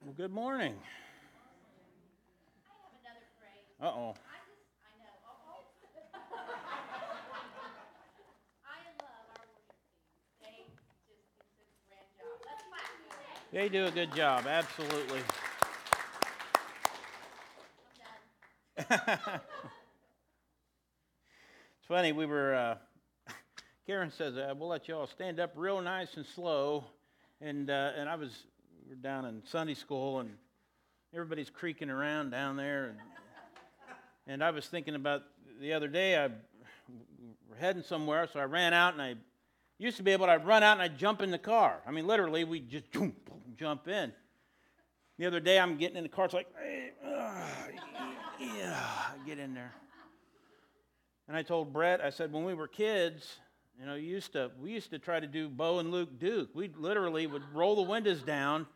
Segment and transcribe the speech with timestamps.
[0.00, 0.74] Well, good morning.
[2.66, 3.66] I have another phrase.
[3.82, 4.14] Uh oh.
[4.14, 4.38] I
[4.78, 5.10] I know.
[8.64, 9.66] I love our worship
[10.40, 10.40] team.
[10.40, 12.38] They just do such a grand job.
[12.46, 13.42] Let's clap for them.
[13.52, 15.20] They do a good job, absolutely.
[17.78, 19.40] I'm done.
[21.78, 22.76] It's funny, we were, uh,
[23.86, 26.84] Karen says, uh, we'll let y'all stand up real nice and slow.
[27.40, 28.44] And, uh, and I was,
[28.88, 30.30] were down in Sunday school, and
[31.12, 32.86] everybody's creaking around down there.
[32.86, 32.98] And,
[34.26, 35.24] and I was thinking about
[35.60, 36.28] the other day, I
[37.50, 39.16] we're heading somewhere, so I ran out, and I
[39.78, 41.80] used to be able to I'd run out and I'd jump in the car.
[41.86, 43.14] I mean, literally, we just jump,
[43.58, 44.10] jump in.
[45.18, 47.46] The other day, I'm getting in the car, it's like, "Eh, ah,
[48.40, 48.80] yeah,
[49.26, 49.74] get in there.
[51.26, 53.36] And I told Brett, I said, when we were kids,
[53.78, 56.48] you know, used to, we used to try to do Bo and Luke Duke.
[56.54, 58.66] We literally would roll the windows down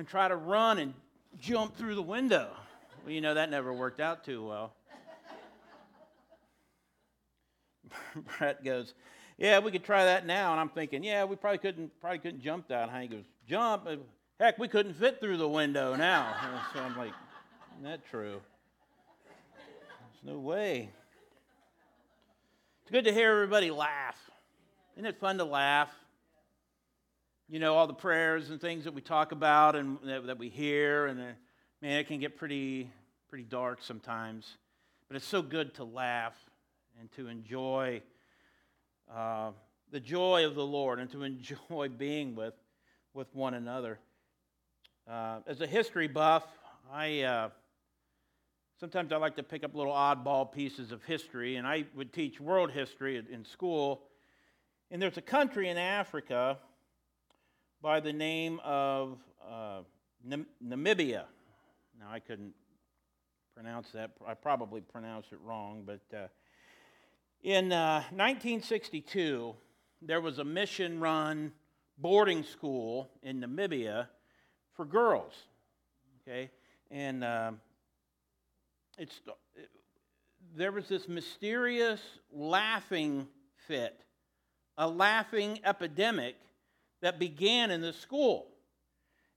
[0.00, 0.94] and try to run and
[1.38, 2.48] jump through the window.
[3.04, 4.72] Well, you know, that never worked out too well.
[8.38, 8.94] Brett goes,
[9.36, 10.52] yeah, we could try that now.
[10.52, 13.02] And I'm thinking, yeah, we probably couldn't, probably couldn't jump that high.
[13.02, 13.86] He goes, jump?
[13.86, 13.96] Uh,
[14.40, 16.34] Heck, we couldn't fit through the window now.
[16.72, 17.12] so I'm like,
[17.74, 18.40] isn't that true?
[20.22, 20.88] There's no way.
[22.82, 24.16] It's good to hear everybody laugh.
[24.96, 25.90] Isn't it fun to laugh?
[27.52, 30.48] You know, all the prayers and things that we talk about and that, that we
[30.48, 31.24] hear, and uh,
[31.82, 32.88] man, it can get pretty,
[33.28, 34.56] pretty dark sometimes.
[35.08, 36.34] But it's so good to laugh
[37.00, 38.02] and to enjoy
[39.12, 39.50] uh,
[39.90, 42.54] the joy of the Lord and to enjoy being with,
[43.14, 43.98] with one another.
[45.10, 46.46] Uh, as a history buff,
[46.92, 47.48] I uh,
[48.78, 52.40] sometimes I like to pick up little oddball pieces of history, and I would teach
[52.40, 54.04] world history in- in school.
[54.92, 56.58] And there's a country in Africa
[57.82, 59.18] by the name of
[59.48, 59.80] uh,
[60.24, 61.24] Nam- Namibia.
[61.98, 62.52] Now, I couldn't
[63.54, 64.10] pronounce that.
[64.26, 66.26] I probably pronounced it wrong, but uh,
[67.42, 69.54] in uh, 1962,
[70.02, 71.52] there was a mission run
[71.96, 74.08] boarding school in Namibia
[74.74, 75.32] for girls.
[76.22, 76.50] Okay?
[76.90, 77.60] And um,
[78.98, 79.20] it's,
[80.54, 83.26] there was this mysterious laughing
[83.66, 83.98] fit,
[84.76, 86.36] a laughing epidemic
[87.02, 88.46] that began in the school.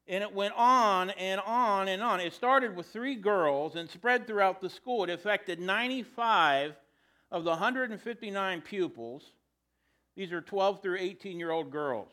[0.07, 2.19] And it went on and on and on.
[2.19, 5.05] It started with three girls and spread throughout the school.
[5.05, 6.75] It affected 95
[7.31, 9.23] of the 159 pupils.
[10.15, 12.11] These are 12 through 18 year old girls.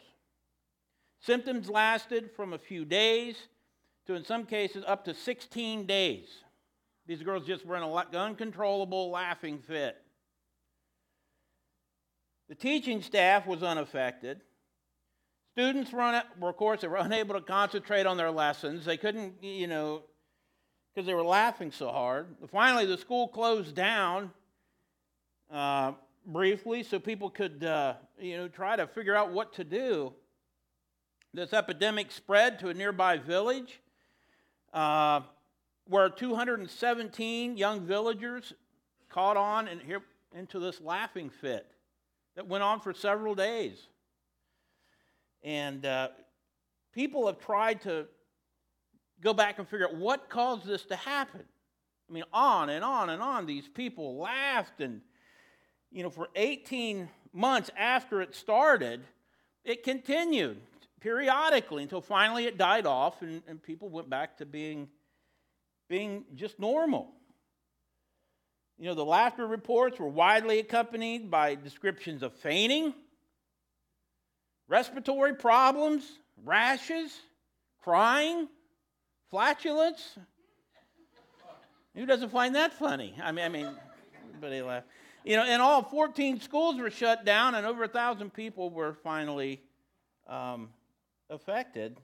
[1.21, 3.37] Symptoms lasted from a few days
[4.07, 6.29] to, in some cases, up to 16 days.
[7.07, 9.97] These girls just were in an uncontrollable laughing fit.
[12.49, 14.41] The teaching staff was unaffected.
[15.53, 18.85] Students were, of course, they were unable to concentrate on their lessons.
[18.85, 20.03] They couldn't, you know,
[20.95, 22.27] because they were laughing so hard.
[22.51, 24.31] Finally, the school closed down
[25.51, 25.93] uh,
[26.27, 30.13] briefly so people could, uh, you know, try to figure out what to do.
[31.33, 33.81] This epidemic spread to a nearby village
[34.73, 35.21] uh,
[35.87, 38.53] where 217 young villagers
[39.09, 40.03] caught on and here
[40.35, 41.67] into this laughing fit
[42.37, 43.89] that went on for several days.
[45.43, 46.09] And uh,
[46.93, 48.07] people have tried to
[49.21, 51.43] go back and figure out what caused this to happen.
[52.09, 55.01] I mean, on and on and on, these people laughed, and,
[55.93, 59.03] you know, for 18 months after it started,
[59.65, 60.61] it continued
[61.01, 64.89] periodically until finally it died off and, and people went back to being,
[65.89, 67.13] being just normal.
[68.79, 72.95] You know, the laughter reports were widely accompanied by descriptions of fainting,
[74.71, 76.09] respiratory problems,
[76.45, 77.11] rashes,
[77.83, 78.49] crying,
[79.29, 80.17] flatulence.
[81.95, 83.15] Who doesn't find that funny?
[83.21, 83.69] I mean, I mean,
[84.29, 84.87] everybody laughed.
[85.25, 88.95] You know, and all 14 schools were shut down, and over a thousand people were
[88.95, 89.61] finally
[90.29, 90.71] um,
[91.29, 91.99] affected.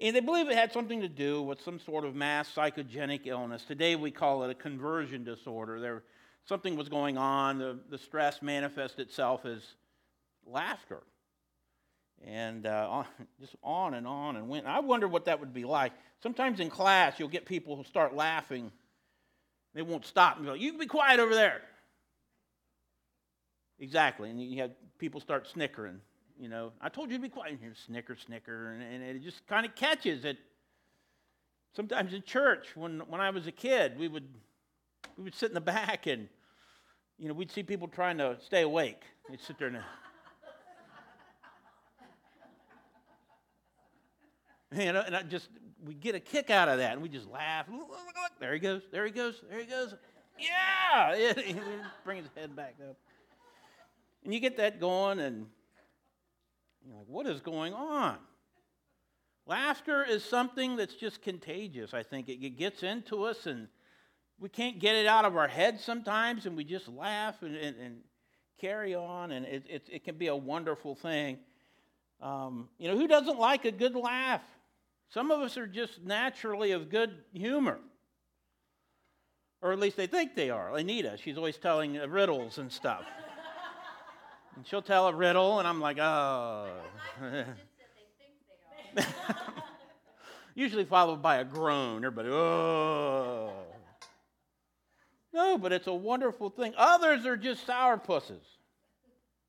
[0.00, 3.64] And they believe it had something to do with some sort of mass psychogenic illness.
[3.64, 5.80] Today we call it a conversion disorder.
[5.80, 6.04] There,
[6.44, 7.58] something was going on.
[7.58, 9.62] The, the stress manifested itself as
[10.46, 11.02] laughter.
[12.26, 13.06] And uh, on,
[13.40, 14.66] just on and on and went.
[14.66, 15.92] I wonder what that would be like.
[16.22, 18.72] Sometimes in class, you'll get people who start laughing.
[19.74, 21.62] They won't stop and go, You can be quiet over there.
[23.78, 24.30] Exactly.
[24.30, 26.00] And you have people start snickering
[26.38, 27.52] you know, I told you to be quiet.
[27.52, 30.38] And here, snicker, snicker, and, and it just kind of catches it.
[31.74, 34.28] Sometimes in church, when when I was a kid, we would
[35.16, 36.28] we would sit in the back and
[37.18, 39.02] you know we'd see people trying to stay awake.
[39.28, 39.78] They'd sit there and.
[44.76, 45.48] You know, and I just
[45.84, 47.66] we get a kick out of that, and we just laugh.
[47.70, 49.94] Look, look, look, there he goes, there he goes, there he goes.
[50.38, 51.32] Yeah,
[52.04, 52.96] bring his head back up,
[54.24, 55.46] and you get that going, and
[56.86, 58.18] you're like, what is going on?
[59.46, 61.94] Laughter is something that's just contagious.
[61.94, 63.68] I think it, it gets into us, and
[64.38, 67.76] we can't get it out of our head sometimes, and we just laugh and, and,
[67.80, 67.96] and
[68.60, 71.38] carry on, and it, it, it, can be a wonderful thing.
[72.20, 74.42] Um, you know, who doesn't like a good laugh?
[75.10, 77.78] Some of us are just naturally of good humor.
[79.62, 80.76] Or at least they think they are.
[80.76, 83.02] Anita, she's always telling uh, riddles and stuff.
[84.56, 86.68] and she'll tell a riddle, and I'm like, oh.
[90.54, 92.04] Usually followed by a groan.
[92.04, 93.52] Everybody, oh.
[95.32, 96.74] No, but it's a wonderful thing.
[96.76, 98.44] Others are just sourpusses.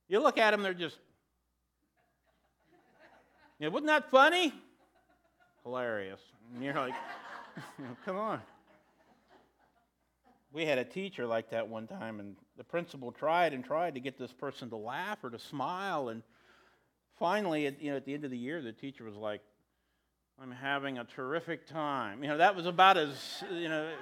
[0.08, 0.98] You look at them, they're just.
[3.58, 4.52] Yeah, wasn't that funny?
[5.70, 6.20] Hilarious.
[6.52, 6.94] And you're like,
[8.04, 8.40] come on.
[10.52, 14.00] We had a teacher like that one time, and the principal tried and tried to
[14.00, 16.08] get this person to laugh or to smile.
[16.08, 16.24] And
[17.20, 19.42] finally, at, you know, at the end of the year, the teacher was like,
[20.42, 22.24] I'm having a terrific time.
[22.24, 23.92] You know, that was about as, you know,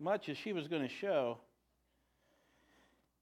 [0.00, 1.38] much as she was going to show.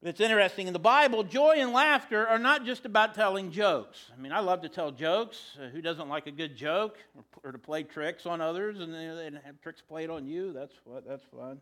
[0.05, 4.11] It's interesting in the Bible, joy and laughter are not just about telling jokes.
[4.15, 5.57] I mean, I love to tell jokes.
[5.59, 6.99] Uh, who doesn't like a good joke
[7.43, 10.53] or, to play tricks on others and, and have tricks played on you?
[10.53, 11.59] That's what that's fun.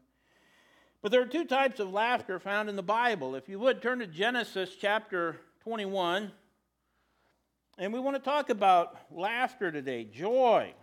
[1.02, 3.36] But there are two types of laughter found in the Bible.
[3.36, 6.32] If you would turn to Genesis chapter 21,
[7.78, 10.74] and we want to talk about laughter today, joy.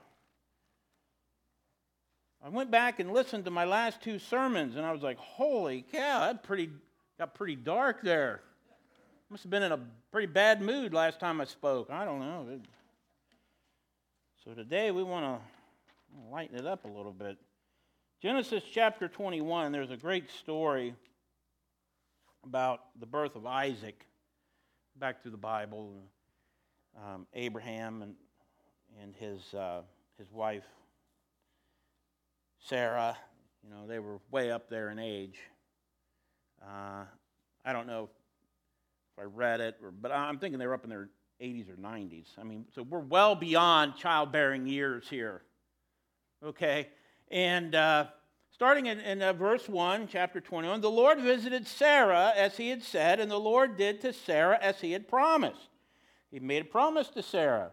[2.42, 5.84] I went back and listened to my last two sermons, and I was like, holy
[5.92, 6.70] cow, that pretty,
[7.20, 8.42] got pretty dark there.
[9.30, 9.80] Must have been in a
[10.12, 11.92] pretty bad mood last time I spoke.
[11.92, 12.60] I don't know.
[14.44, 17.38] So today we want to lighten it up a little bit.
[18.22, 20.96] Genesis chapter 21, there's a great story
[22.46, 24.06] about the birth of Isaac.
[24.96, 25.94] Back through the Bible,
[26.98, 28.16] um, Abraham and,
[29.02, 29.82] and his, uh,
[30.18, 30.64] his wife
[32.62, 33.18] Sarah,
[33.64, 35.40] you know, they were way up there in age.
[36.62, 37.06] Uh,
[37.66, 38.10] I don't know
[39.18, 41.10] if I read it, or, but I'm thinking they were up in their
[41.42, 42.28] 80s or 90s.
[42.38, 45.42] I mean, so we're well beyond childbearing years here.
[46.44, 46.88] Okay?
[47.32, 48.06] And uh,
[48.52, 52.84] starting in, in uh, verse 1, chapter 21, the Lord visited Sarah as he had
[52.84, 55.70] said, and the Lord did to Sarah as he had promised.
[56.32, 57.72] He made a promise to Sarah.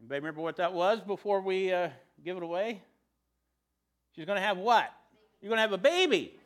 [0.00, 1.90] Anybody remember what that was before we uh,
[2.24, 2.82] give it away?
[4.14, 4.90] She's going to have what?
[5.40, 6.38] You're going to have a baby.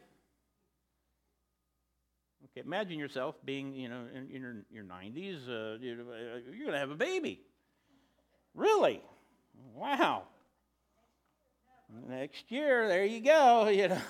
[2.52, 5.48] Okay, imagine yourself being, you know, in, in your, your 90s.
[5.48, 7.42] Uh, you're going to have a baby.
[8.54, 9.00] Really?
[9.74, 10.24] Wow.
[12.08, 13.68] Next year, there you go.
[13.80, 14.00] You know.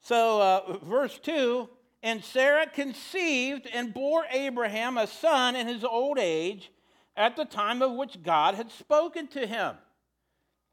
[0.00, 1.68] so, uh, verse 2
[2.02, 6.70] And Sarah conceived and bore Abraham a son in his old age
[7.16, 9.76] at the time of which God had spoken to him.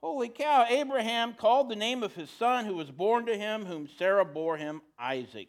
[0.01, 3.87] Holy cow, Abraham called the name of his son who was born to him, whom
[3.99, 5.47] Sarah bore him, Isaac.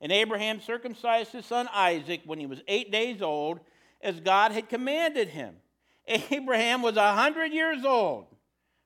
[0.00, 3.58] And Abraham circumcised his son Isaac when he was eight days old,
[4.00, 5.56] as God had commanded him.
[6.06, 8.26] Abraham was a hundred years old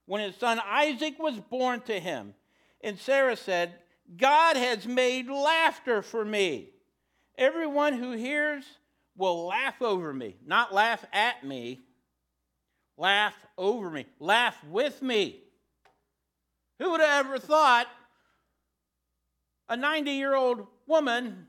[0.07, 2.35] when his son Isaac was born to him.
[2.83, 3.75] And Sarah said,
[4.17, 6.71] God has made laughter for me.
[7.37, 8.65] Everyone who hears
[9.15, 11.81] will laugh over me, not laugh at me,
[13.03, 15.43] laugh over me, laugh with me.
[16.79, 17.89] Who would have ever thought
[19.69, 21.49] a 90 year old woman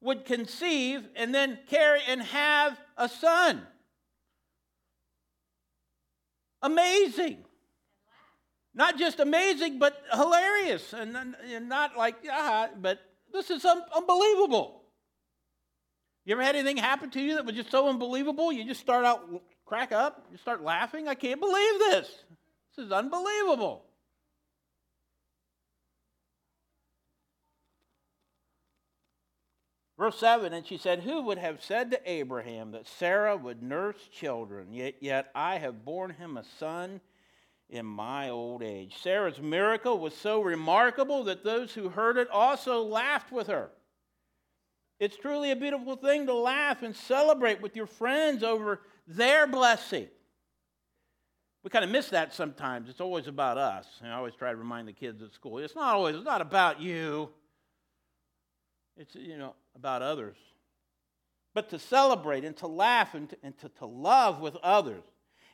[0.00, 3.66] would conceive and then carry and have a son?
[6.62, 7.44] Amazing.
[8.74, 10.94] Not just amazing, but hilarious.
[10.94, 11.36] And,
[11.68, 12.98] not like, ah, but
[13.30, 14.84] this is un- unbelievable.
[16.24, 18.50] You ever had anything happen to you that was just so unbelievable?
[18.50, 19.28] You just start out
[19.64, 21.08] crack up, you start laughing.
[21.08, 22.08] I can't believe this.
[22.76, 23.84] This is unbelievable.
[29.98, 34.08] Verse 7 And she said, Who would have said to Abraham that Sarah would nurse
[34.12, 34.72] children?
[34.72, 37.00] Yet, yet I have borne him a son
[37.70, 38.96] in my old age.
[39.00, 43.70] Sarah's miracle was so remarkable that those who heard it also laughed with her.
[45.00, 50.08] It's truly a beautiful thing to laugh and celebrate with your friends over their blessing.
[51.62, 52.90] We kind of miss that sometimes.
[52.90, 53.86] It's always about us.
[54.02, 56.40] And I always try to remind the kids at school it's not always, it's not
[56.40, 57.30] about you.
[58.96, 60.36] It's, you know, about others.
[61.54, 65.04] but to celebrate and to laugh and to, and to, to love with others.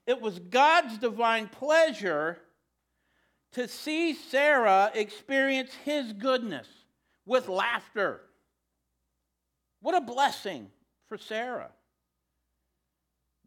[0.07, 2.39] It was God's divine pleasure
[3.53, 6.67] to see Sarah experience his goodness
[7.27, 8.23] with laughter.
[9.83, 10.69] What a blessing
[11.09, 11.71] for Sarah.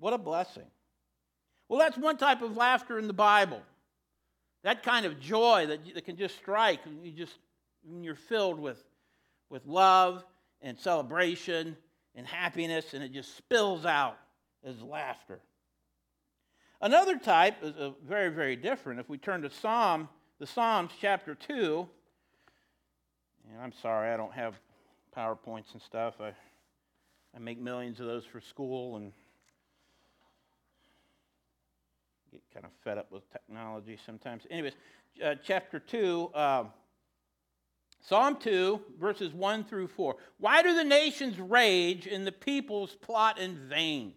[0.04, 0.66] What a blessing.
[1.70, 3.62] Well, that's one type of laughter in the Bible.
[4.66, 7.38] That kind of joy that, that can just strike you just
[7.86, 8.84] when you're filled with,
[9.50, 10.26] with love
[10.62, 11.78] and celebration
[12.16, 14.18] and happiness, and it just spills out
[14.66, 15.40] as laughter.
[16.82, 19.00] Another type is uh, very, very different.
[19.00, 21.88] If we turn to Psalm, the Psalms chapter 2,
[23.54, 24.56] and I'm sorry, I don't have
[25.16, 26.16] PowerPoints and stuff.
[26.20, 26.34] I,
[27.34, 29.14] I make millions of those for school and
[32.34, 34.44] get kind of fed up with technology sometimes.
[34.50, 34.74] Anyways,
[35.24, 36.64] uh, chapter 2, uh,
[38.02, 40.16] Psalm 2, verses 1 through 4.
[40.40, 44.14] Why do the nations rage and the peoples plot in vain?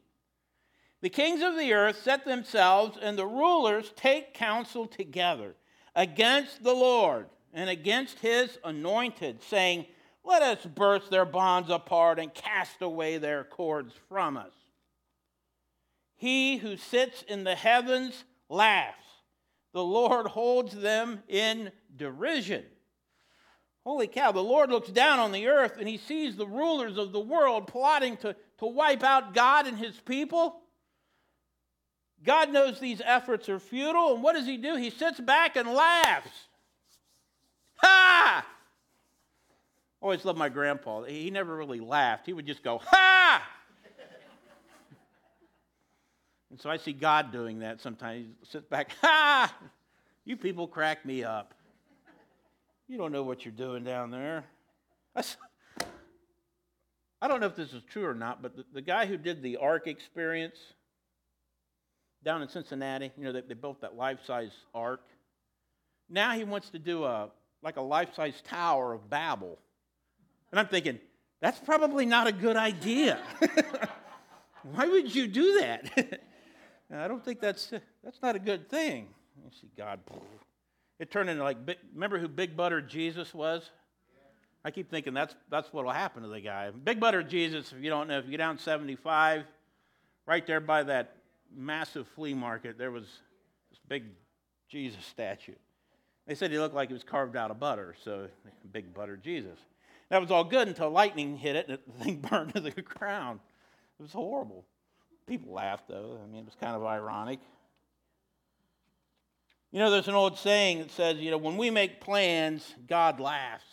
[1.02, 5.54] The kings of the earth set themselves, and the rulers take counsel together
[5.94, 9.86] against the Lord and against his anointed, saying,
[10.24, 14.52] Let us burst their bonds apart and cast away their cords from us.
[16.16, 19.04] He who sits in the heavens laughs.
[19.72, 22.64] The Lord holds them in derision.
[23.84, 27.12] Holy cow, the Lord looks down on the earth and he sees the rulers of
[27.12, 30.60] the world plotting to, to wipe out God and his people.
[32.24, 34.76] God knows these efforts are futile, and what does he do?
[34.76, 36.30] He sits back and laughs.
[37.76, 38.44] Ha!
[40.00, 41.02] Always loved my grandpa.
[41.02, 42.26] He never really laughed.
[42.26, 43.42] He would just go, Ha!
[46.50, 48.26] And so I see God doing that sometimes.
[48.40, 49.54] He sits back, Ha!
[50.24, 51.54] You people crack me up.
[52.88, 54.44] You don't know what you're doing down there.
[55.16, 55.24] I
[57.28, 59.56] don't know if this is true or not, but the, the guy who did the
[59.56, 60.58] Ark experience
[62.26, 65.00] down in Cincinnati, you know, they, they built that life size ark.
[66.10, 67.30] Now he wants to do a
[67.62, 69.58] like a life size tower of Babel.
[70.50, 70.98] And I'm thinking,
[71.40, 73.20] that's probably not a good idea.
[74.74, 76.20] Why would you do that?
[76.92, 77.72] I don't think that's
[78.04, 79.08] that's not a good thing.
[79.36, 80.00] You see God
[80.98, 81.58] it turned into like,
[81.94, 83.70] remember who Big Butter Jesus was?
[84.64, 86.70] I keep thinking that's, that's what will happen to the guy.
[86.70, 89.44] Big Butter Jesus, if you don't know, if you get down 75,
[90.26, 91.16] right there by that
[91.54, 93.04] massive flea market, there was
[93.70, 94.04] this big
[94.68, 95.54] Jesus statue.
[96.26, 98.26] They said he looked like he was carved out of butter, so
[98.72, 99.58] Big Butter Jesus.
[100.08, 103.38] That was all good until lightning hit it and the thing burned to the ground.
[104.00, 104.64] It was horrible.
[105.26, 106.18] People laughed, though.
[106.22, 107.40] I mean, it was kind of ironic.
[109.72, 113.20] You know, there's an old saying that says, you know, when we make plans, God
[113.20, 113.64] laughs.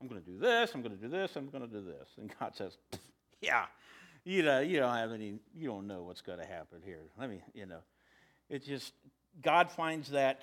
[0.00, 2.08] I'm going to do this, I'm going to do this, I'm going to do this.
[2.18, 2.76] And God says,
[3.40, 3.66] yeah,
[4.24, 7.00] you know, you don't have any, you don't know what's going to happen here.
[7.18, 7.80] Let me, you know,
[8.48, 8.92] it's just,
[9.42, 10.42] God finds that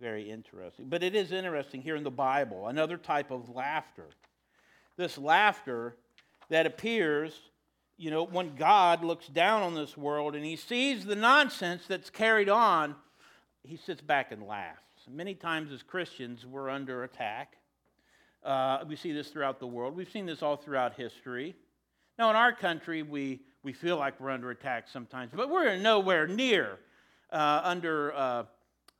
[0.00, 0.88] very interesting.
[0.88, 4.06] But it is interesting here in the Bible, another type of laughter.
[4.96, 5.96] This laughter
[6.54, 7.32] that appears
[7.96, 12.10] you know, when God looks down on this world and he sees the nonsense that's
[12.10, 12.96] carried on,
[13.62, 14.80] he sits back and laughs.
[15.08, 17.56] Many times as Christians, we're under attack.
[18.42, 19.94] Uh, we see this throughout the world.
[19.94, 21.54] We've seen this all throughout history.
[22.18, 26.26] Now, in our country, we, we feel like we're under attack sometimes, but we're nowhere
[26.26, 26.78] near
[27.32, 28.44] uh, under uh,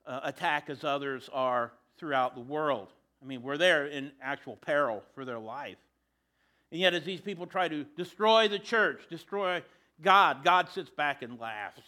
[0.06, 2.88] uh attack as others are throughout the world.
[3.22, 5.78] I mean, we're there in actual peril for their life.
[6.74, 9.62] And yet, as these people try to destroy the church, destroy
[10.02, 11.80] God, God sits back and laughs,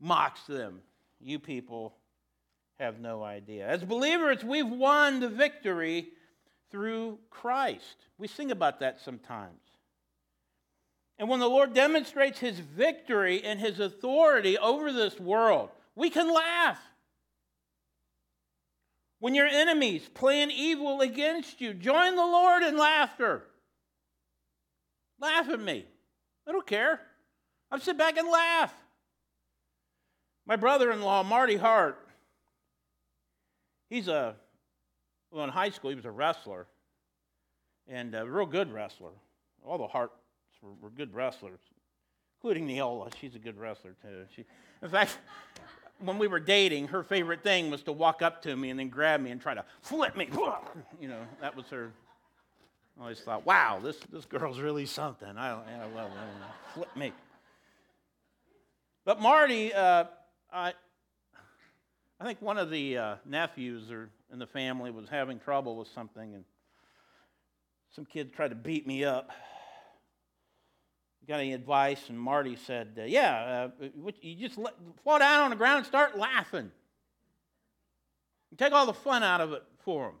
[0.00, 0.80] mocks them.
[1.20, 1.94] You people
[2.80, 3.64] have no idea.
[3.64, 6.08] As believers, we've won the victory
[6.72, 8.08] through Christ.
[8.18, 9.60] We sing about that sometimes.
[11.16, 16.34] And when the Lord demonstrates his victory and his authority over this world, we can
[16.34, 16.80] laugh.
[19.20, 23.44] When your enemies plan evil against you, join the Lord in laughter.
[25.20, 25.86] Laugh at me.
[26.46, 27.00] I don't care.
[27.70, 28.72] I'll sit back and laugh.
[30.46, 31.98] My brother in law, Marty Hart,
[33.90, 34.36] he's a,
[35.30, 36.66] well, in high school, he was a wrestler
[37.86, 39.10] and a real good wrestler.
[39.64, 40.14] All the Harts
[40.62, 41.60] were, were good wrestlers,
[42.36, 43.12] including Neola.
[43.20, 44.24] She's a good wrestler, too.
[44.34, 44.44] She,
[44.82, 45.18] in fact,
[46.00, 48.88] when we were dating, her favorite thing was to walk up to me and then
[48.88, 50.28] grab me and try to flip me.
[51.00, 51.90] You know, that was her.
[52.98, 55.36] I always thought, wow, this, this girl's really something.
[55.36, 56.28] I, I love her.
[56.74, 57.12] Flip me.
[59.04, 60.04] But Marty, uh,
[60.52, 60.72] I,
[62.20, 65.88] I think one of the uh, nephews or in the family was having trouble with
[65.88, 66.44] something, and
[67.94, 69.30] some kid tried to beat me up.
[71.28, 72.08] Got any advice?
[72.08, 73.88] And Marty said, uh, Yeah, uh,
[74.22, 74.72] you just let,
[75.04, 76.70] fall down on the ground and start laughing.
[78.50, 80.14] You take all the fun out of it for him.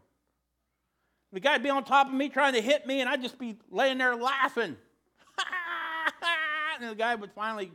[1.32, 3.56] The guy'd be on top of me trying to hit me, and I'd just be
[3.70, 4.76] laying there laughing.
[6.80, 7.72] and the guy would finally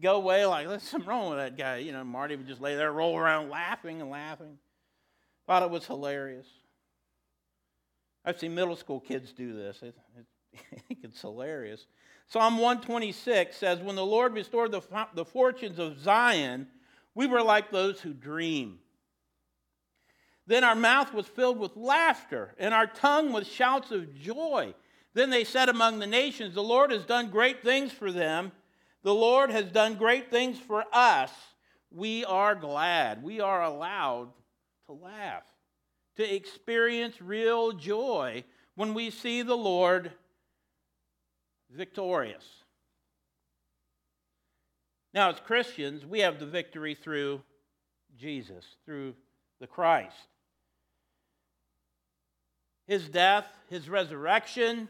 [0.00, 1.78] go away like, there's something wrong with that guy.
[1.78, 4.58] You know, Marty would just lay there, roll around laughing and laughing.
[5.46, 6.46] Thought it was hilarious.
[8.26, 9.82] I've seen middle school kids do this.
[9.82, 11.86] It, it, it's hilarious.
[12.26, 14.80] Psalm 126 says, When the Lord restored the,
[15.14, 16.66] the fortunes of Zion,
[17.14, 18.78] we were like those who dream.
[20.46, 24.74] Then our mouth was filled with laughter, and our tongue with shouts of joy.
[25.14, 28.52] Then they said among the nations, The Lord has done great things for them.
[29.02, 31.30] The Lord has done great things for us.
[31.90, 33.22] We are glad.
[33.22, 34.30] We are allowed
[34.86, 35.44] to laugh,
[36.16, 40.12] to experience real joy when we see the Lord
[41.74, 42.44] victorious.
[45.12, 47.42] Now, as Christians, we have the victory through
[48.16, 49.14] Jesus, through
[49.60, 50.16] the Christ.
[52.86, 54.88] His death, his resurrection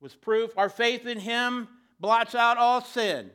[0.00, 0.56] was proof.
[0.56, 3.30] Our faith in him blots out all sin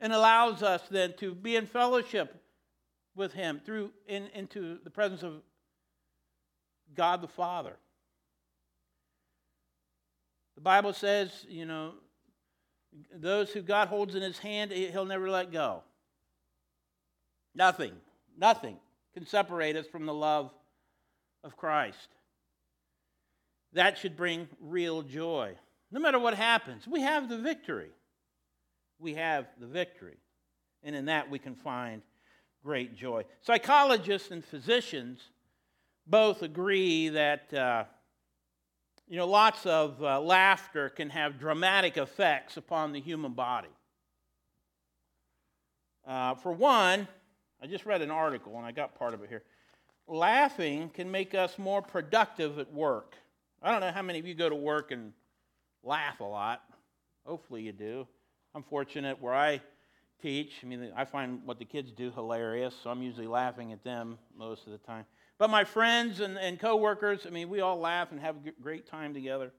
[0.00, 2.42] and allows us then to be in fellowship
[3.14, 5.34] with him through in, into the presence of
[6.94, 7.76] God the Father.
[10.60, 11.94] The Bible says, you know,
[13.14, 15.82] those who God holds in his hand, he'll never let go.
[17.54, 17.94] Nothing,
[18.36, 18.76] nothing
[19.14, 20.50] can separate us from the love
[21.42, 22.08] of Christ.
[23.72, 25.54] That should bring real joy.
[25.90, 27.92] No matter what happens, we have the victory.
[28.98, 30.18] We have the victory.
[30.82, 32.02] And in that we can find
[32.62, 33.24] great joy.
[33.40, 35.20] Psychologists and physicians
[36.06, 37.54] both agree that.
[37.54, 37.84] Uh,
[39.10, 43.68] you know, lots of uh, laughter can have dramatic effects upon the human body.
[46.06, 47.08] Uh, for one,
[47.60, 49.42] I just read an article and I got part of it here.
[50.06, 53.16] Laughing can make us more productive at work.
[53.60, 55.12] I don't know how many of you go to work and
[55.82, 56.62] laugh a lot.
[57.26, 58.06] Hopefully you do.
[58.54, 59.60] I'm fortunate where I
[60.22, 60.52] teach.
[60.62, 64.18] I mean, I find what the kids do hilarious, so I'm usually laughing at them
[64.38, 65.04] most of the time.
[65.40, 68.86] But my friends and, and coworkers, I mean, we all laugh and have a great
[68.86, 69.52] time together.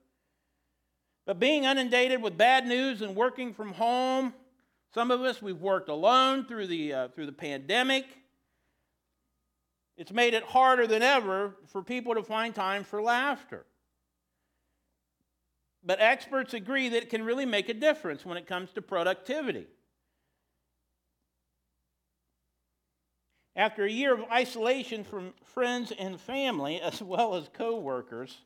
[1.26, 4.32] But being inundated with bad news and working from home,
[4.94, 8.06] some of us, we've worked alone through the, uh, through the pandemic.
[9.96, 13.66] It's made it harder than ever for people to find time for laughter.
[15.82, 19.66] But experts agree that it can really make a difference when it comes to productivity.
[23.54, 28.38] After a year of isolation from friends and family, as well as co workers,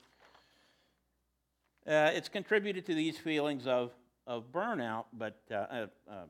[1.87, 3.92] uh, it's contributed to these feelings of,
[4.27, 5.05] of burnout.
[5.12, 6.29] But uh, uh, um,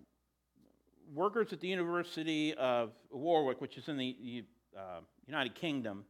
[1.15, 4.45] workers at the University of Warwick, which is in the
[4.77, 6.05] uh, United Kingdom,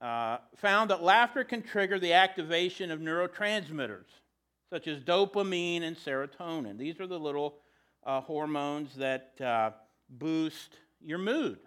[0.00, 4.06] uh, found that laughter can trigger the activation of neurotransmitters
[4.68, 6.76] such as dopamine and serotonin.
[6.76, 7.58] These are the little
[8.04, 9.34] uh, hormones that
[10.08, 11.58] boost your mood.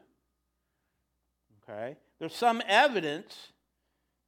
[1.64, 1.96] Okay?
[2.20, 3.36] There's some evidence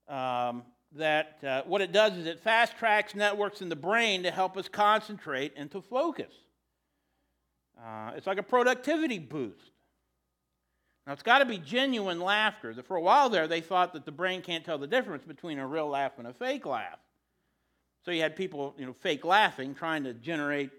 [0.08, 4.32] um, that uh, what it does is it fast tracks networks in the brain to
[4.32, 6.34] help us concentrate and to focus.
[7.82, 9.71] Uh, it's like a productivity boost.
[11.08, 12.76] Now, it's got to be genuine laughter.
[12.84, 15.65] For a while there, they thought that the brain can't tell the difference between a
[15.65, 17.00] real laugh and a fake laugh.
[18.06, 20.69] So you had people, you know, fake laughing, trying to generate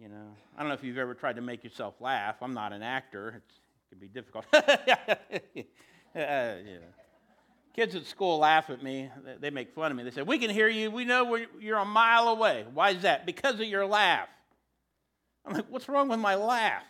[0.00, 2.36] you know, I don't know if you've ever tried to make yourself laugh.
[2.42, 3.42] I'm not an actor.
[3.44, 4.44] It's, it can be difficult.
[6.16, 6.54] uh.
[7.74, 9.10] Kids at school laugh at me.
[9.40, 10.04] They make fun of me.
[10.04, 10.90] They say, We can hear you.
[10.90, 12.66] We know you're a mile away.
[12.74, 13.24] Why is that?
[13.24, 14.28] Because of your laugh.
[15.46, 16.82] I'm like, What's wrong with my laugh?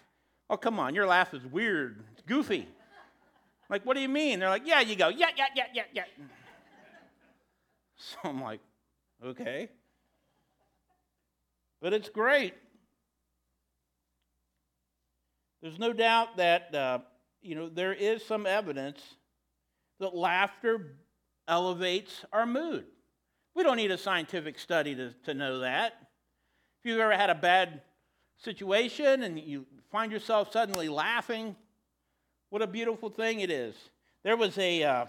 [0.50, 0.94] Oh, come on.
[0.94, 2.02] Your laugh is weird.
[2.12, 2.62] It's goofy.
[2.62, 2.66] I'm
[3.70, 4.40] like, What do you mean?
[4.40, 5.08] They're like, Yeah, you go.
[5.08, 6.04] Yeah, yeah, yeah, yeah, yeah.
[7.96, 8.60] So I'm like,
[9.24, 9.68] Okay.
[11.80, 12.54] But it's great.
[15.62, 16.98] There's no doubt that, uh,
[17.40, 19.00] you know, there is some evidence
[20.00, 20.96] that laughter
[21.46, 22.84] elevates our mood.
[23.54, 25.92] We don't need a scientific study to, to know that.
[26.80, 27.82] If you've ever had a bad
[28.38, 31.54] situation and you find yourself suddenly laughing,
[32.50, 33.76] what a beautiful thing it is.
[34.24, 35.06] There was a, uh,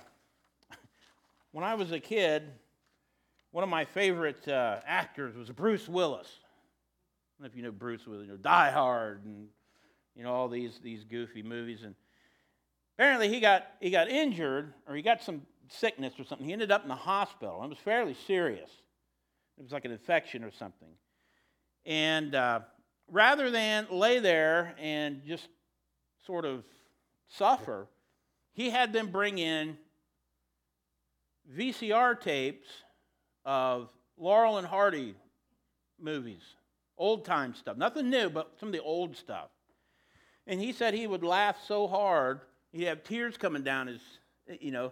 [1.52, 2.44] when I was a kid,
[3.50, 6.28] one of my favorite uh, actors was Bruce Willis.
[6.28, 9.48] I don't know if you know Bruce Willis, you know, Die Hard and
[10.16, 11.84] you know, all these, these goofy movies.
[11.84, 11.96] And
[12.98, 16.46] apparently he got, he got injured or he got some sickness or something.
[16.46, 17.64] He ended up in the hospital.
[17.64, 18.70] It was fairly serious.
[19.58, 20.90] It was like an infection or something.
[21.86, 22.62] And uh,
[23.12, 25.48] rather than lay there and just
[26.26, 26.64] sort of
[27.28, 27.88] suffer,
[28.54, 29.78] he had them bring in
[31.58, 32.68] VCR tapes
[33.46, 35.16] of Laurel and Hardy
[36.00, 36.42] movies,
[36.98, 37.78] old time stuff.
[37.78, 39.50] Nothing new, but some of the old stuff.
[40.48, 44.02] And he said he would laugh so hard, he'd have tears coming down his,
[44.60, 44.92] you know,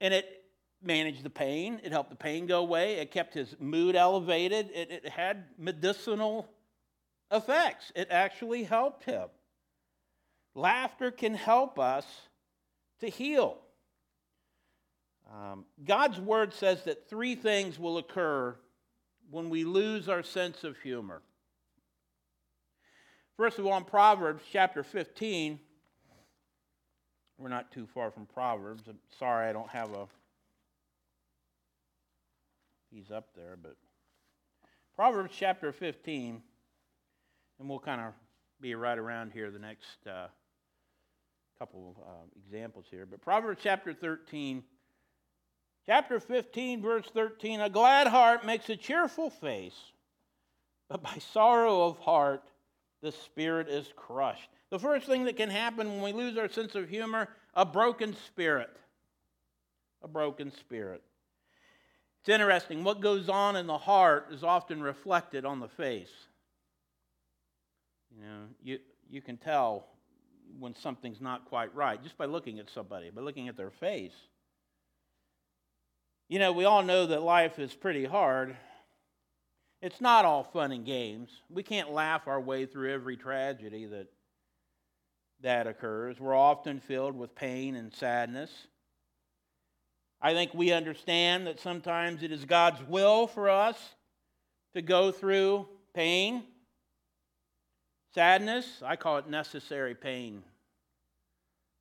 [0.00, 0.44] and it
[0.82, 1.80] managed the pain.
[1.82, 2.94] It helped the pain go away.
[2.94, 4.70] It kept his mood elevated.
[4.74, 6.48] It, it had medicinal
[7.30, 7.92] effects.
[7.94, 9.28] It actually helped him.
[10.54, 12.06] Laughter can help us
[13.00, 13.58] to heal.
[15.32, 18.56] Um, God's word says that three things will occur
[19.30, 21.22] when we lose our sense of humor.
[23.40, 25.58] First of all, in Proverbs chapter 15,
[27.38, 28.82] we're not too far from Proverbs.
[28.86, 30.06] I'm sorry I don't have a
[32.90, 33.76] he's up there, but
[34.94, 36.42] Proverbs chapter 15,
[37.58, 38.12] and we'll kind of
[38.60, 40.26] be right around here the next uh,
[41.58, 43.06] couple of uh, examples here.
[43.06, 44.62] But Proverbs chapter 13,
[45.86, 49.80] chapter 15, verse 13 A glad heart makes a cheerful face,
[50.90, 52.49] but by sorrow of heart,
[53.02, 54.48] the spirit is crushed.
[54.70, 58.14] The first thing that can happen when we lose our sense of humor, a broken
[58.26, 58.70] spirit.
[60.02, 61.02] A broken spirit.
[62.20, 62.84] It's interesting.
[62.84, 66.12] What goes on in the heart is often reflected on the face.
[68.14, 69.86] You know, you, you can tell
[70.58, 74.14] when something's not quite right just by looking at somebody, by looking at their face.
[76.28, 78.56] You know, we all know that life is pretty hard.
[79.82, 81.30] It's not all fun and games.
[81.48, 84.08] We can't laugh our way through every tragedy that
[85.42, 86.20] that occurs.
[86.20, 88.50] We're often filled with pain and sadness.
[90.20, 93.76] I think we understand that sometimes it is God's will for us
[94.74, 96.44] to go through pain,
[98.14, 98.82] sadness.
[98.84, 100.42] I call it necessary pain.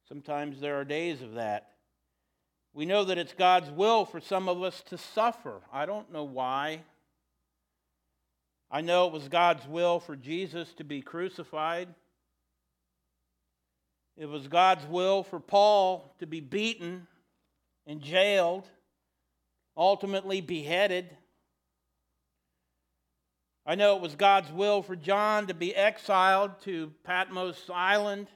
[0.08, 1.72] Sometimes there are days of that.
[2.74, 5.60] We know that it's God's will for some of us to suffer.
[5.74, 6.84] I don't know why.
[8.72, 11.90] I know it was God's will for Jesus to be crucified.
[14.16, 17.08] It was God's will for Paul to be beaten
[17.88, 18.68] and jailed,
[19.76, 21.10] ultimately beheaded.
[23.66, 28.28] I know it was God's will for John to be exiled to Patmos Island.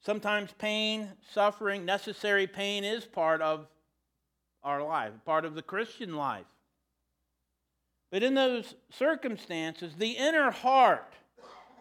[0.00, 3.66] Sometimes pain, suffering, necessary pain is part of
[4.68, 6.46] our life, part of the Christian life.
[8.12, 11.14] But in those circumstances, the inner heart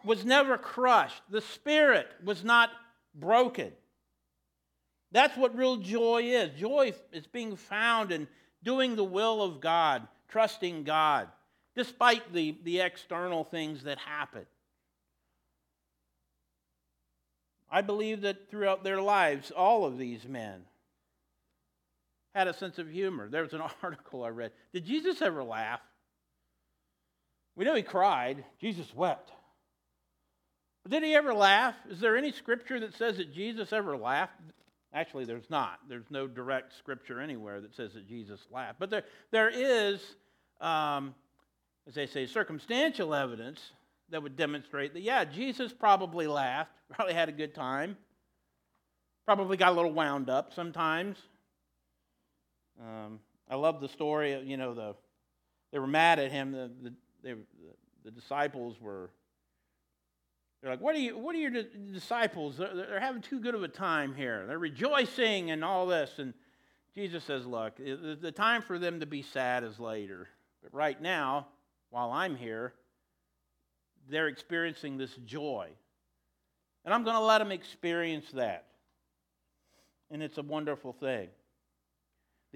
[0.03, 2.69] was never crushed, the spirit was not
[3.13, 3.73] broken.
[5.11, 6.57] That's what real joy is.
[6.59, 8.27] Joy is being found in
[8.63, 11.27] doing the will of God, trusting God,
[11.75, 14.45] despite the, the external things that happen.
[17.69, 20.63] I believe that throughout their lives, all of these men
[22.37, 23.29] had a sense of humor.
[23.29, 24.51] There was an article I read.
[24.71, 25.79] Did Jesus ever laugh?
[27.55, 28.45] We know he cried.
[28.61, 29.31] Jesus wept.
[30.83, 31.73] But did he ever laugh?
[31.89, 34.33] Is there any scripture that says that Jesus ever laughed?
[34.93, 35.79] Actually, there's not.
[35.89, 38.77] There's no direct scripture anywhere that says that Jesus laughed.
[38.79, 39.99] But there, there is,
[40.61, 41.15] um,
[41.87, 43.59] as they say, circumstantial evidence
[44.11, 47.97] that would demonstrate that, yeah, Jesus probably laughed, probably had a good time,
[49.25, 51.17] probably got a little wound up sometimes.
[52.79, 54.95] Um, I love the story of, you know, the,
[55.71, 56.51] they were mad at him.
[56.51, 57.35] The, the, they,
[58.03, 59.09] the, disciples were
[60.61, 61.63] they're like, what are, you, what are your
[61.93, 62.57] disciples?
[62.57, 64.45] They're, they're having too good of a time here.
[64.47, 66.11] They're rejoicing and all this.
[66.17, 66.33] And
[66.95, 70.27] Jesus says, look, the time for them to be sad is later.
[70.63, 71.47] But right now,
[71.91, 72.73] while I'm here,
[74.09, 75.69] they're experiencing this joy.
[76.85, 78.65] And I'm going to let them experience that.
[80.09, 81.27] And it's a wonderful thing.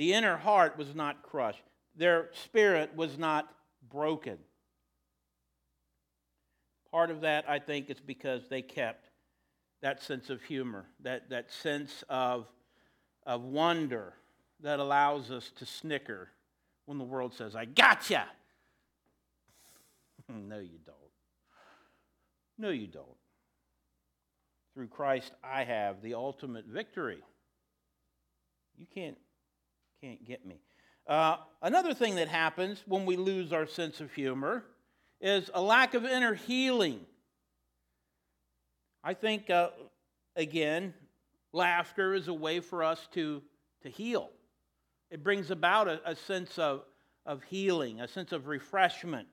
[0.01, 1.61] The inner heart was not crushed,
[1.95, 3.53] their spirit was not
[3.87, 4.39] broken.
[6.89, 9.11] Part of that, I think, is because they kept
[9.83, 12.47] that sense of humor, that, that sense of,
[13.27, 14.15] of wonder
[14.61, 16.29] that allows us to snicker
[16.87, 18.25] when the world says, I gotcha.
[20.27, 20.97] no, you don't.
[22.57, 23.05] No, you don't.
[24.73, 27.21] Through Christ, I have the ultimate victory.
[28.79, 29.17] You can't,
[30.01, 30.59] can't get me.
[31.07, 34.63] Uh, another thing that happens when we lose our sense of humor
[35.19, 37.01] is a lack of inner healing.
[39.03, 39.69] I think, uh,
[40.35, 40.93] again,
[41.53, 43.43] Laughter is a way for us to,
[43.83, 44.29] to heal.
[45.11, 46.83] It brings about a, a sense of,
[47.25, 49.27] of healing, a sense of refreshment,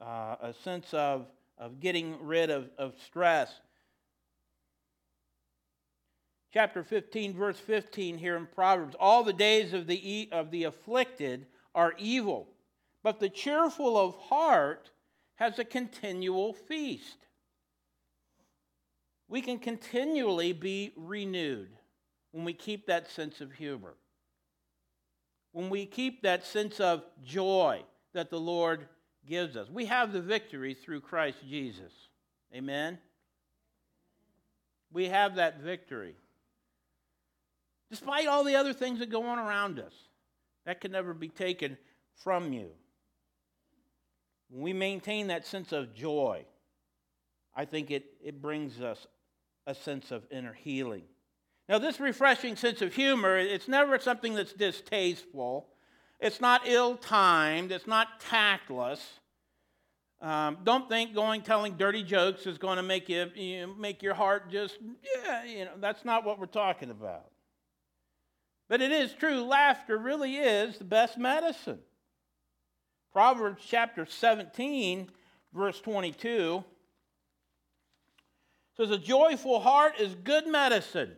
[0.00, 1.26] uh, a sense of,
[1.58, 3.52] of getting rid of, of stress.
[6.52, 11.46] Chapter 15, verse 15 here in Proverbs all the days of the, of the afflicted
[11.74, 12.46] are evil,
[13.02, 14.90] but the cheerful of heart
[15.36, 17.16] has a continual feast.
[19.28, 21.70] We can continually be renewed
[22.32, 23.94] when we keep that sense of humor,
[25.52, 28.88] when we keep that sense of joy that the Lord
[29.26, 29.70] gives us.
[29.70, 31.92] We have the victory through Christ Jesus.
[32.54, 32.98] Amen?
[34.92, 36.14] We have that victory.
[37.92, 39.92] Despite all the other things that go on around us,
[40.64, 41.76] that can never be taken
[42.24, 42.70] from you.
[44.48, 46.46] When we maintain that sense of joy,
[47.54, 49.06] I think it, it brings us
[49.66, 51.02] a sense of inner healing.
[51.68, 55.68] Now, this refreshing sense of humor, it's never something that's distasteful.
[56.18, 57.72] It's not ill timed.
[57.72, 59.02] It's not tactless.
[60.22, 64.02] Um, don't think going telling dirty jokes is going to make you, you know, make
[64.02, 67.31] your heart just yeah you know that's not what we're talking about.
[68.68, 71.80] But it is true, laughter really is the best medicine.
[73.12, 75.10] Proverbs chapter 17,
[75.52, 76.64] verse 22
[78.76, 81.12] says, A joyful heart is good medicine,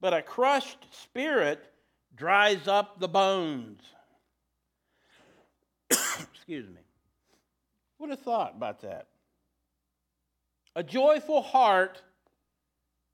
[0.00, 1.62] but a crushed spirit
[2.14, 3.82] dries up the bones.
[5.90, 6.80] Excuse me.
[7.98, 9.08] What a thought about that.
[10.76, 12.02] A joyful heart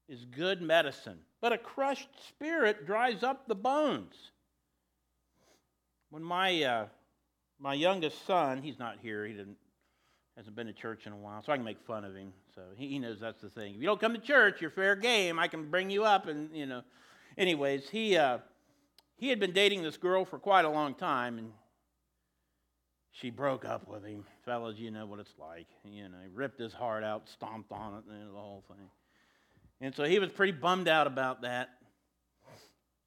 [0.08, 4.14] is good medicine, but a crushed spirit dries up the bones.
[6.10, 6.86] When my, uh,
[7.58, 9.56] my youngest son, he's not here, he didn't,
[10.36, 12.32] hasn't been to church in a while, so I can make fun of him.
[12.54, 13.74] So he, he knows that's the thing.
[13.74, 15.38] If you don't come to church, you're fair game.
[15.38, 16.82] I can bring you up, and, you know.
[17.38, 18.38] Anyways, he, uh,
[19.16, 21.52] he had been dating this girl for quite a long time, and
[23.12, 24.24] she broke up with him.
[24.44, 25.66] Fellas, you know what it's like.
[25.84, 28.88] You know, he ripped his heart out, stomped on it, and the whole thing.
[29.80, 31.70] And so he was pretty bummed out about that.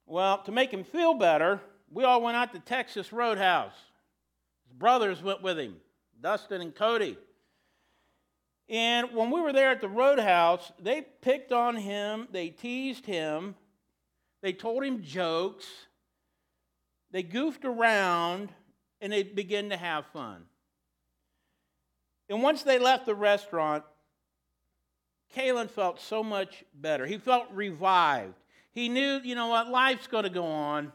[0.05, 3.75] Well, to make him feel better, we all went out to Texas Roadhouse.
[4.67, 5.75] His brothers went with him,
[6.19, 7.17] Dustin and Cody.
[8.69, 13.55] And when we were there at the Roadhouse, they picked on him, they teased him,
[14.41, 15.67] they told him jokes,
[17.11, 18.49] they goofed around,
[18.99, 20.45] and they began to have fun.
[22.29, 23.83] And once they left the restaurant,
[25.35, 27.05] Kalen felt so much better.
[27.05, 28.35] He felt revived.
[28.71, 30.91] He knew, you know what, life's going to go on.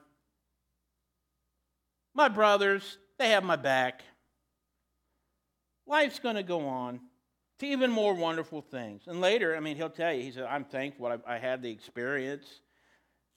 [2.14, 4.02] My brothers, they have my back.
[5.86, 7.00] Life's going to go on
[7.58, 9.02] to even more wonderful things.
[9.06, 11.70] And later, I mean, he'll tell you, he said, I'm thankful I, I had the
[11.70, 12.46] experience.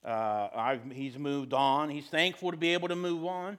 [0.04, 1.88] Uh, he's moved on.
[1.88, 3.58] He's thankful to be able to move on.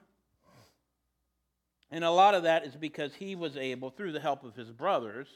[1.92, 4.72] And a lot of that is because he was able, through the help of his
[4.72, 5.28] brothers,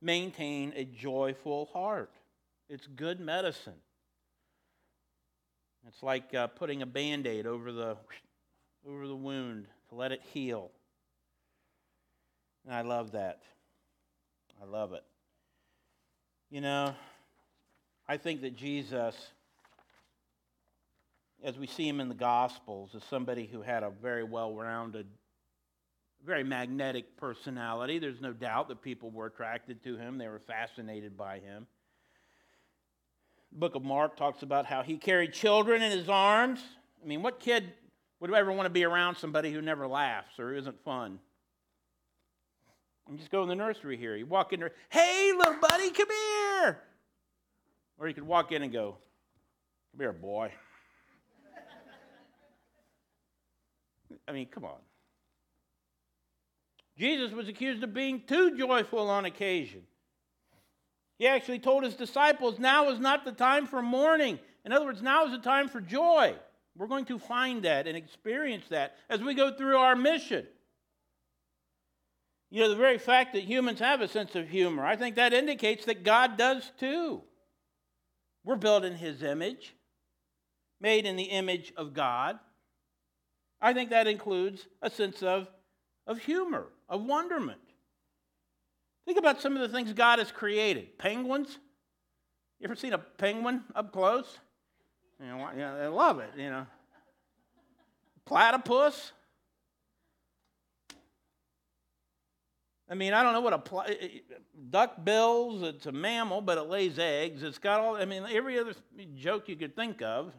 [0.00, 2.10] maintain a joyful heart.
[2.68, 3.80] It's good medicine.
[5.88, 7.96] It's like uh, putting a band aid over the,
[8.88, 10.70] over the wound to let it heal.
[12.64, 13.42] And I love that.
[14.60, 15.04] I love it.
[16.50, 16.94] You know,
[18.08, 19.14] I think that Jesus,
[21.44, 25.06] as we see him in the Gospels, is somebody who had a very well rounded
[26.26, 27.98] very magnetic personality.
[27.98, 31.66] There's no doubt that people were attracted to him, they were fascinated by him.
[33.52, 36.60] The book of Mark talks about how he carried children in his arms.
[37.02, 37.72] I mean, what kid
[38.18, 41.20] would ever want to be around somebody who never laughs or isn't fun?
[43.08, 44.16] And just go in the nursery here.
[44.16, 46.80] You walk in there, hey, little buddy, come here.
[47.98, 48.96] Or you could walk in and go,
[49.92, 50.52] come here, boy.
[54.28, 54.78] I mean, come on.
[56.98, 59.82] Jesus was accused of being too joyful on occasion.
[61.18, 64.38] He actually told his disciples, now is not the time for mourning.
[64.64, 66.34] In other words, now is the time for joy.
[66.76, 70.46] We're going to find that and experience that as we go through our mission.
[72.50, 75.32] You know, the very fact that humans have a sense of humor, I think that
[75.32, 77.22] indicates that God does too.
[78.44, 79.74] We're built in His image,
[80.80, 82.38] made in the image of God.
[83.60, 85.48] I think that includes a sense of,
[86.06, 87.60] of humor of wonderment.
[89.06, 90.98] Think about some of the things God has created.
[90.98, 91.58] Penguins.
[92.58, 94.38] You ever seen a penguin up close?
[95.20, 96.66] You know, yeah, they love it, you know.
[98.24, 99.12] Platypus.
[102.88, 104.08] I mean, I don't know what a pl- eh, eh,
[104.70, 105.62] duck bills.
[105.62, 107.42] It's a mammal, but it lays eggs.
[107.42, 107.96] It's got all.
[107.96, 108.74] I mean, every other
[109.16, 110.32] joke you could think of.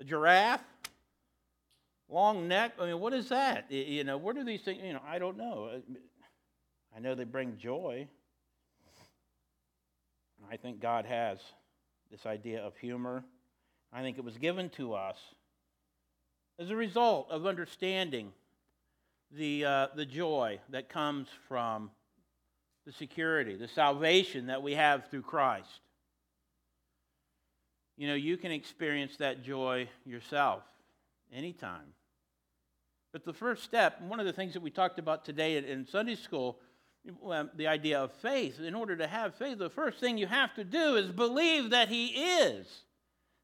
[0.00, 0.60] A giraffe,
[2.08, 2.72] long neck.
[2.80, 3.70] I mean, what is that?
[3.70, 4.80] You know, where do these things?
[4.82, 5.80] You know, I don't know.
[6.96, 8.06] I know they bring joy.
[10.50, 11.38] I think God has
[12.10, 13.24] this idea of humor.
[13.92, 15.16] I think it was given to us
[16.58, 18.32] as a result of understanding
[19.32, 21.90] the, uh, the joy that comes from
[22.86, 25.80] the security, the salvation that we have through Christ.
[27.96, 30.62] You know, you can experience that joy yourself
[31.34, 31.92] anytime.
[33.12, 36.14] But the first step, one of the things that we talked about today in Sunday
[36.14, 36.58] school,
[37.56, 38.60] the idea of faith.
[38.60, 41.88] In order to have faith, the first thing you have to do is believe that
[41.88, 42.66] He is,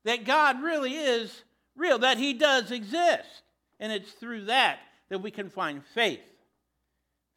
[0.05, 1.43] that God really is
[1.77, 3.43] real, that He does exist.
[3.79, 6.21] And it's through that that we can find faith.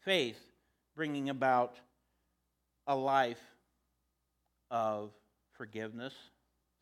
[0.05, 0.39] Faith
[0.95, 1.75] bringing about
[2.87, 3.41] a life
[4.71, 5.11] of
[5.57, 6.13] forgiveness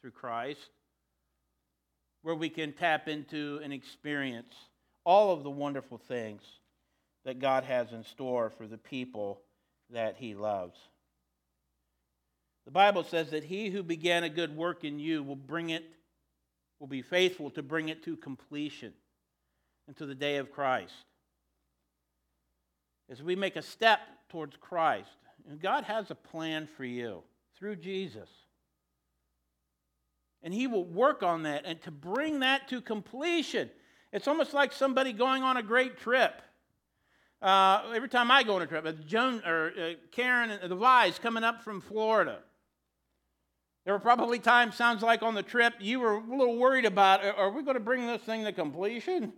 [0.01, 0.69] through Christ,
[2.23, 4.53] where we can tap into and experience
[5.03, 6.41] all of the wonderful things
[7.25, 9.41] that God has in store for the people
[9.89, 10.77] that He loves.
[12.65, 15.83] The Bible says that he who began a good work in you will bring it,
[16.79, 18.93] will be faithful to bring it to completion
[19.87, 20.93] until the day of Christ.
[23.09, 25.09] As we make a step towards Christ,
[25.49, 27.23] and God has a plan for you
[27.57, 28.29] through Jesus.
[30.43, 33.69] And He will work on that and to bring that to completion.
[34.11, 36.41] It's almost like somebody going on a great trip.
[37.41, 40.75] Uh, every time I go on a trip, uh, Joan or uh, Karen and the
[40.75, 42.39] Vies coming up from Florida.
[43.83, 47.25] There were probably times, sounds like on the trip, you were a little worried about
[47.25, 49.33] are we going to bring this thing to completion?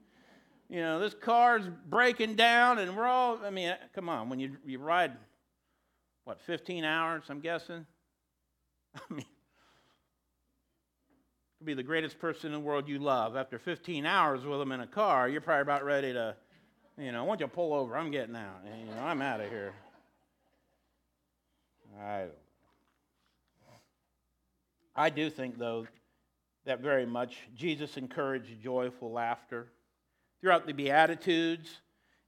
[0.70, 4.58] You know, this car's breaking down, and we're all, I mean, come on, when you,
[4.66, 5.12] you ride,
[6.26, 7.86] what, 15 hours, I'm guessing?
[8.96, 9.26] I mean,
[11.66, 13.36] be the greatest person in the world you love.
[13.36, 16.36] After 15 hours with them in a car, you're probably about ready to
[16.98, 17.98] you know, don't you pull over?
[17.98, 18.62] I'm getting out.
[18.66, 19.74] You know, I'm out of here.
[22.00, 22.26] I,
[24.96, 25.88] I do think, though,
[26.66, 29.68] that very much Jesus encouraged joyful laughter.
[30.42, 31.80] Throughout the Beatitudes,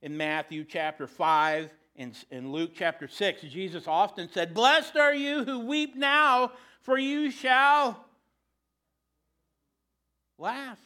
[0.01, 5.43] in Matthew chapter 5, in, in Luke chapter 6, Jesus often said, Blessed are you
[5.43, 8.04] who weep now, for you shall
[10.37, 10.79] laugh.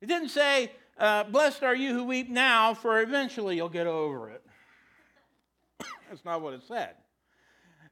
[0.00, 4.30] He didn't say, uh, blessed are you who weep now, for eventually you'll get over
[4.30, 4.42] it.
[6.08, 6.94] That's not what it said.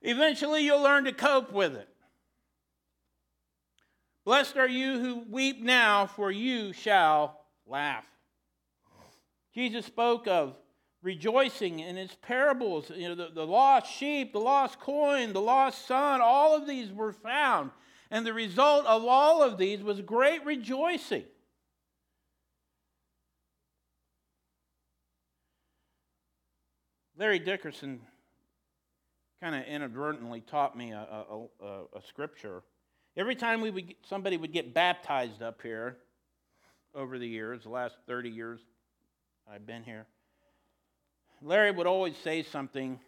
[0.02, 1.88] Eventually you'll learn to cope with it.
[4.24, 8.06] Blessed are you who weep now, for you shall laugh.
[9.54, 10.56] Jesus spoke of
[11.02, 12.90] rejoicing in his parables.
[12.94, 16.90] You know, the, the lost sheep, the lost coin, the lost son, all of these
[16.90, 17.70] were found.
[18.14, 21.24] And the result of all of these was great rejoicing.
[27.18, 28.02] Larry Dickerson
[29.42, 32.62] kind of inadvertently taught me a, a, a, a, scripture.
[33.16, 35.96] Every time we would, somebody would get baptized up here
[36.94, 38.60] over the years, the last 30 years
[39.52, 40.06] I've been here,
[41.42, 43.00] Larry would always say something.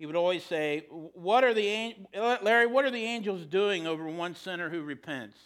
[0.00, 2.66] He would always say, "What are the Larry?
[2.66, 5.36] What are the angels doing over one sinner who repents?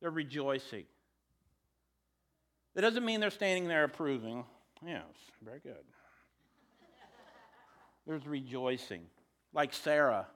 [0.00, 0.86] They're rejoicing.
[2.74, 4.46] That doesn't mean they're standing there approving.
[4.82, 5.04] Yes,
[5.44, 5.84] very good
[8.06, 9.02] there's rejoicing.
[9.52, 10.26] Like Sarah,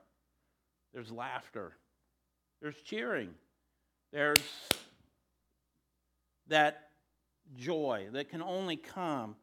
[0.93, 1.73] there's laughter,
[2.61, 3.33] there's cheering,
[4.11, 4.39] there's
[6.47, 6.89] that
[7.55, 9.35] joy that can only come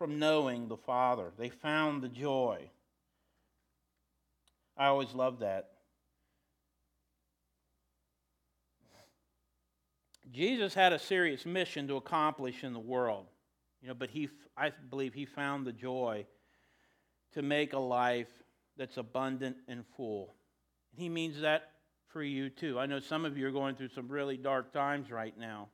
[0.00, 1.30] from knowing the Father.
[1.36, 2.70] They found the joy.
[4.74, 5.72] I always love that.
[10.32, 13.26] Jesus had a serious mission to accomplish in the world,
[13.82, 16.24] you know, but he, I believe he found the joy
[17.34, 18.28] to make a life
[18.78, 20.34] that's abundant and full.
[20.96, 21.72] He means that
[22.08, 22.78] for you too.
[22.78, 25.68] I know some of you are going through some really dark times right now.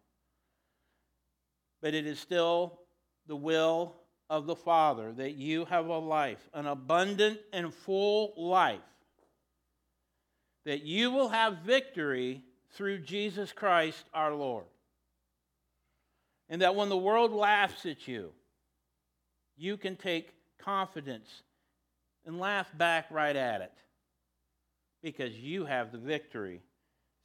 [1.80, 2.80] But it is still
[3.28, 3.94] the will
[4.28, 8.80] of the Father that you have a life, an abundant and full life,
[10.64, 14.64] that you will have victory through Jesus Christ our Lord.
[16.48, 18.32] And that when the world laughs at you,
[19.56, 21.42] you can take confidence
[22.24, 23.72] and laugh back right at it
[25.02, 26.60] because you have the victory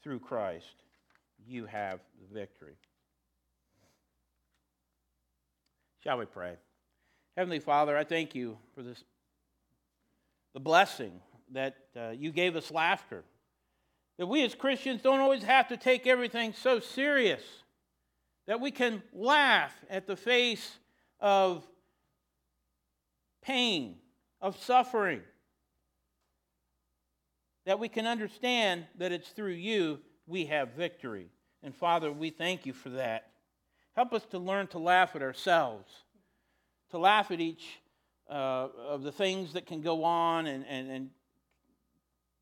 [0.03, 0.65] through Christ.
[1.47, 2.75] You have the victory.
[6.03, 6.55] Shall we pray?
[7.37, 9.03] Heavenly Father, I thank you for this,
[10.53, 11.13] the blessing
[11.53, 13.23] that uh, you gave us laughter.
[14.17, 17.41] That we as Christians don't always have to take everything so serious.
[18.47, 20.77] That we can laugh at the face
[21.19, 21.65] of
[23.41, 23.95] pain,
[24.41, 25.21] of suffering.
[27.65, 31.29] That we can understand that it's through you we have victory.
[31.63, 33.27] And Father, we thank you for that.
[33.93, 35.91] Help us to learn to laugh at ourselves,
[36.91, 37.63] to laugh at each
[38.29, 41.09] uh, of the things that can go on and, and, and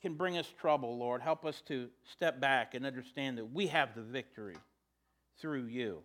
[0.02, 1.22] can bring us trouble, Lord.
[1.22, 4.58] Help us to step back and understand that we have the victory
[5.40, 6.00] through you.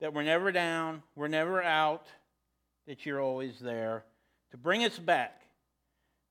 [0.00, 2.06] That we're never down, we're never out,
[2.86, 4.04] that you're always there
[4.52, 5.42] to bring us back.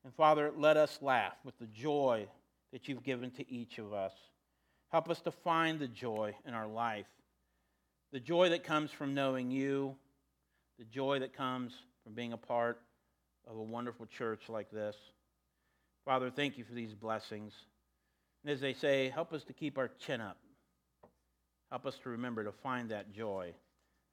[0.03, 2.28] And Father, let us laugh with the joy
[2.72, 4.14] that you've given to each of us.
[4.89, 7.08] Help us to find the joy in our life,
[8.14, 9.95] the joy that comes from knowing you,
[10.78, 11.73] the joy that comes
[12.03, 12.80] from being a part
[13.49, 14.95] of a wonderful church like this.
[16.05, 17.53] Father, thank you for these blessings.
[18.43, 20.38] And as they say, help us to keep our chin up.
[21.69, 23.53] Help us to remember to find that joy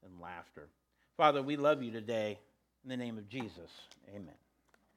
[0.05, 0.69] and laughter.
[1.17, 2.39] Father, we love you today.
[2.83, 3.71] In the name of Jesus,
[4.15, 4.44] amen.